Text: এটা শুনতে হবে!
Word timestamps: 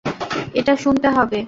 এটা 0.55 0.73
শুনতে 0.75 1.07
হবে! 1.15 1.39